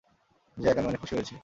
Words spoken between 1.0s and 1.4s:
খুশি হয়েছি।